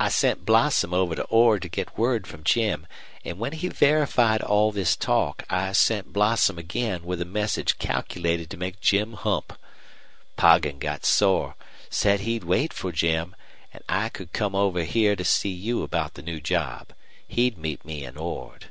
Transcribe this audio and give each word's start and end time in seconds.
I 0.00 0.08
sent 0.08 0.44
Blossom 0.44 0.92
over 0.92 1.14
to 1.14 1.22
Ord 1.26 1.62
to 1.62 1.68
get 1.68 1.96
word 1.96 2.26
from 2.26 2.42
Jim, 2.42 2.88
an' 3.24 3.38
when 3.38 3.52
he 3.52 3.68
verified 3.68 4.42
all 4.42 4.72
this 4.72 4.96
talk 4.96 5.44
I 5.48 5.70
sent 5.70 6.12
Blossom 6.12 6.58
again 6.58 7.04
with 7.04 7.22
a 7.22 7.24
message 7.24 7.78
calculated 7.78 8.50
to 8.50 8.56
make 8.56 8.80
Jim 8.80 9.12
hump. 9.12 9.56
Poggin 10.36 10.80
got 10.80 11.04
sore, 11.04 11.54
said 11.88 12.18
he'd 12.18 12.42
wait 12.42 12.72
for 12.72 12.90
Jim, 12.90 13.36
an' 13.72 13.82
I 13.88 14.08
could 14.08 14.32
come 14.32 14.56
over 14.56 14.82
here 14.82 15.14
to 15.14 15.22
see 15.22 15.50
you 15.52 15.84
about 15.84 16.14
the 16.14 16.22
new 16.22 16.40
job. 16.40 16.88
He'd 17.28 17.56
meet 17.56 17.84
me 17.84 18.04
in 18.04 18.16
Ord." 18.16 18.70